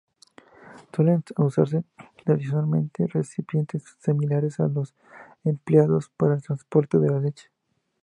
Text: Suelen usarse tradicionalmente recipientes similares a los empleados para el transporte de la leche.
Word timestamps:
Suelen 0.91 1.23
usarse 1.37 1.83
tradicionalmente 2.25 3.05
recipientes 3.05 3.83
similares 3.99 4.59
a 4.59 4.67
los 4.67 4.95
empleados 5.43 6.09
para 6.17 6.33
el 6.33 6.41
transporte 6.41 6.97
de 6.97 7.07
la 7.07 7.19
leche. 7.19 7.51